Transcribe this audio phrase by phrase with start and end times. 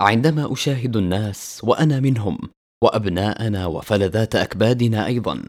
[0.00, 2.38] عندما أشاهد الناس وأنا منهم
[2.84, 5.42] وأبناءنا وفلذات أكبادنا أيضا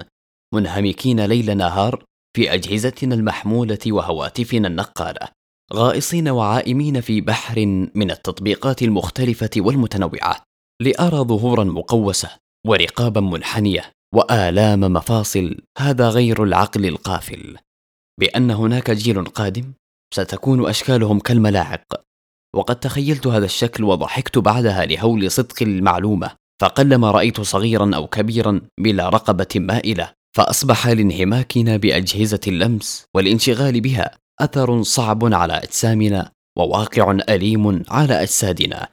[0.53, 2.03] منهمكين ليل نهار
[2.35, 5.27] في أجهزتنا المحمولة وهواتفنا النقالة
[5.73, 7.65] غائصين وعائمين في بحر
[7.95, 10.43] من التطبيقات المختلفة والمتنوعة
[10.81, 12.29] لأرى ظهورا مقوسة
[12.67, 17.57] ورقابا منحنية وآلام مفاصل هذا غير العقل القافل.
[18.19, 19.73] بأن هناك جيل قادم
[20.13, 22.06] ستكون أشكالهم كالملاعق.
[22.57, 26.31] وقد تخيلت هذا الشكل وضحكت بعدها لهول صدق المعلومة
[26.61, 34.83] فقلما رأيت صغيرا أو كبيرا بلا رقبة مائلة فأصبح لانهماكنا بأجهزة اللمس والانشغال بها أثر
[34.83, 38.87] صعب على أجسامنا وواقع أليم على أجسادنا.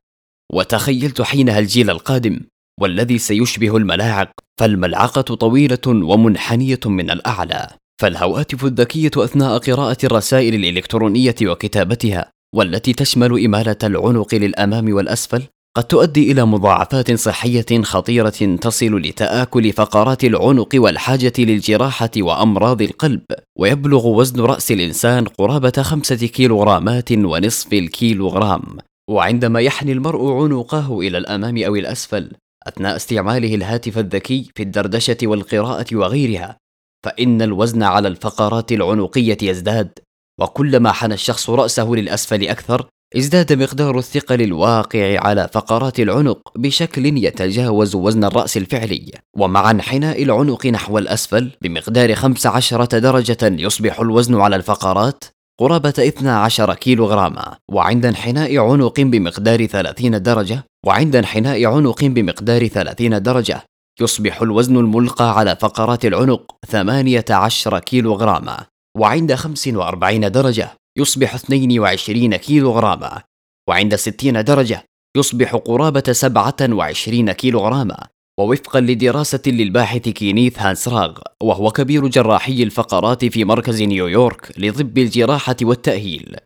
[0.52, 2.40] وتخيلت حينها الجيل القادم
[2.80, 7.70] والذي سيشبه الملاعق فالملعقة طويلة ومنحنية من الأعلى
[8.00, 15.42] فالهواتف الذكية أثناء قراءة الرسائل الإلكترونية وكتابتها والتي تشمل إمالة العنق للأمام والأسفل
[15.76, 23.22] قد تؤدي إلى مضاعفات صحية خطيرة تصل لتآكل فقرات العنق والحاجة للجراحة وأمراض القلب.
[23.58, 28.62] ويبلغ وزن رأس الإنسان قرابة خمسة كيلوغرامات ونصف الكيلوغرام.
[29.10, 32.32] وعندما يحني المرء عنقه إلى الأمام أو الأسفل
[32.66, 36.56] أثناء استعماله الهاتف الذكي في الدردشة والقراءة وغيرها
[37.04, 39.98] فإن الوزن على الفقرات العنقية يزداد.
[40.40, 47.94] وكلما حنى الشخص رأسه للأسفل أكثر ازداد مقدار الثقل الواقع على فقرات العنق بشكل يتجاوز
[47.94, 49.12] وزن الرأس الفعلي.
[49.36, 55.24] ومع انحناء العنق نحو الأسفل بمقدار 15 درجة يصبح الوزن على الفقرات
[55.60, 63.22] قرابة 12 كيلو غراما وعند انحناء عنق بمقدار 30 درجة وعند انحناء عنق بمقدار 30
[63.22, 63.62] درجة
[64.00, 68.66] يصبح الوزن الملقى على فقرات العنق 18 كيلو غراما
[68.98, 73.22] وعند 45 درجة يصبح 22 كيلو غراما
[73.68, 74.84] وعند 60 درجة
[75.16, 78.08] يصبح قرابة 27 كيلو غراما
[78.40, 86.36] ووفقا لدراسة للباحث كينيث هانسراغ وهو كبير جراحي الفقرات في مركز نيويورك لطب الجراحة والتأهيل.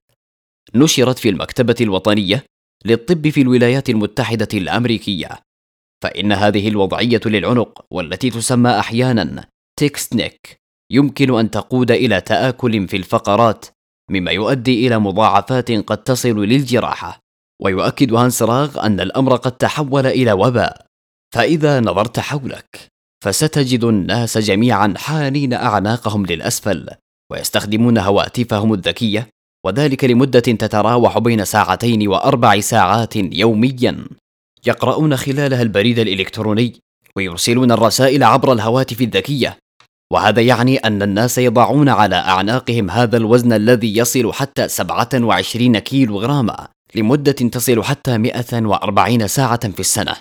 [0.74, 2.44] نشرت في المكتبة الوطنية
[2.84, 5.28] للطب في الولايات المتحدة الأمريكية.
[6.02, 9.44] فإن هذه الوضعية للعنق والتي تسمى أحيانا
[9.78, 10.60] text neck
[10.90, 13.66] يمكن أن تقود إلى تآكل في الفقرات
[14.10, 17.20] مما يؤدي إلى مضاعفات قد تصل للجراحة
[17.62, 20.86] ويؤكد هانسراغ أن الأمر قد تحول إلى وباء.
[21.34, 22.88] فإذا نظرت حولك
[23.24, 26.88] فستجد الناس جميعا حانين أعناقهم للأسفل
[27.32, 29.28] ويستخدمون هواتفهم الذكية
[29.66, 34.04] وذلك لمدة تتراوح بين ساعتين وأربع ساعات يوميا.
[34.66, 36.80] يقرؤون خلالها البريد الإلكتروني
[37.16, 39.58] ويرسلون الرسائل عبر الهواتف الذكية.
[40.12, 46.68] وهذا يعني أن الناس يضعون على أعناقهم هذا الوزن الذي يصل حتى 27 كيلو غراما
[46.94, 50.16] لمدة تصل حتى 140 ساعة في السنة.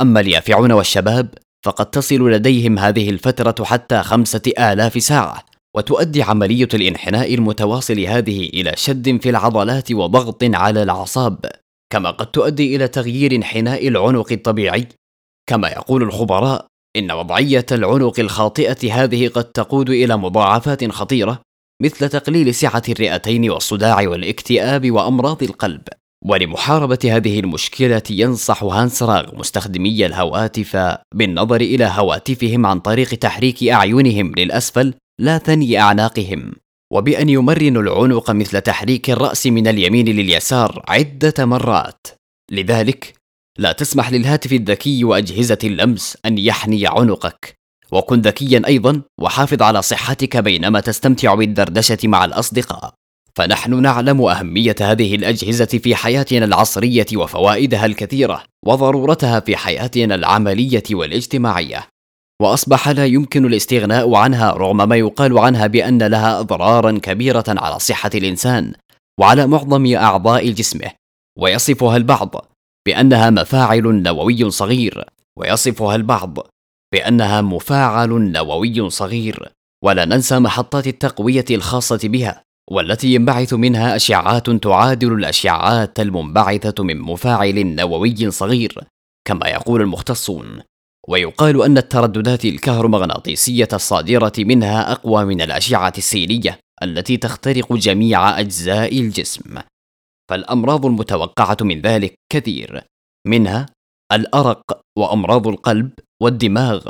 [0.00, 1.28] أما اليافعون والشباب
[1.64, 5.44] فقد تصل لديهم هذه الفترة حتى خمسة آلاف ساعة
[5.76, 11.46] وتؤدي عملية الانحناء المتواصل هذه إلى شد في العضلات وضغط على الأعصاب
[11.92, 14.86] كما قد تؤدي إلى تغيير انحناء العنق الطبيعي.
[15.46, 16.66] كما يقول الخبراء
[16.96, 21.40] إن وضعية العنق الخاطئة هذه قد تقود إلى مضاعفات خطيرة
[21.82, 25.82] مثل تقليل سعة الرئتين والصداع والاكتئاب وأمراض القلب.
[26.24, 34.94] ولمحاربة هذه المشكلة ينصح هانسراغ مستخدمي الهواتف بالنظر إلى هواتفهم عن طريق تحريك أعينهم للأسفل
[35.20, 36.52] لا ثني أعناقهم،
[36.92, 42.06] وبأن يمرنوا العنق مثل تحريك الرأس من اليمين لليسار عدة مرات.
[42.50, 43.14] لذلك
[43.58, 47.54] لا تسمح للهاتف الذكي وأجهزة اللمس أن يحني عنقك.
[47.92, 52.94] وكن ذكيا أيضا وحافظ على صحتك بينما تستمتع بالدردشة مع الأصدقاء.
[53.36, 61.88] فنحن نعلم أهمية هذه الأجهزة في حياتنا العصرية وفوائدها الكثيرة وضرورتها في حياتنا العملية والاجتماعية.
[62.42, 68.10] وأصبح لا يمكن الاستغناء عنها رغم ما يقال عنها بأن لها اضرارا كبيرة على صحة
[68.14, 68.72] الإنسان
[69.20, 70.90] وعلى معظم أعضاء جسمه.
[71.38, 72.51] ويصفها البعض
[72.86, 75.04] بأنها مفاعل نووي صغير
[75.38, 76.38] ويصفها البعض
[76.92, 79.52] بأنها مفاعل نووي صغير.
[79.84, 87.66] ولا ننسى محطات التقوية الخاصة بها والتي ينبعث منها اشعاعات تعادل الاشعاعات المنبعثة من مفاعل
[87.66, 88.78] نووي صغير
[89.24, 90.60] كما يقول المختصون.
[91.08, 99.58] ويقال أن الترددات الكهرومغناطيسية الصادرة منها أقوى من الأشعة السينيه التي تخترق جميع أجزاء الجسم.
[100.32, 102.84] فالأمراض المتوقعة من ذلك كثير
[103.26, 103.66] منها
[104.12, 105.92] الأرق وأمراض القلب
[106.22, 106.88] والدماغ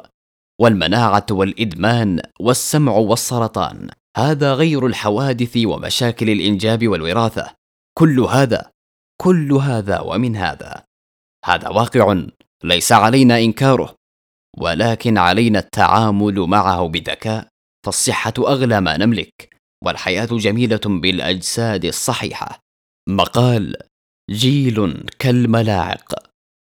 [0.61, 3.91] والمناعة والإدمان والسمع والسرطان.
[4.17, 7.55] هذا غير الحوادث ومشاكل الإنجاب والوراثة.
[7.99, 8.71] كل هذا
[9.21, 10.85] كل هذا ومن هذا.
[11.45, 12.23] هذا واقع
[12.65, 13.95] ليس علينا إنكاره
[14.59, 17.49] ولكن علينا التعامل معه بذكاء.
[17.87, 22.63] فالصحة أغلى ما نملك والحياة جميلة بالأجساد الصحيحة.
[23.09, 23.77] مقال
[24.31, 26.15] جيل كالملاعق.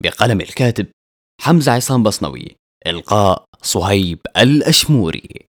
[0.02, 0.86] بقلم الكاتب
[1.40, 2.56] حمزة عصام بصنوي.
[2.86, 5.46] إلقاء صهيب الأشموري.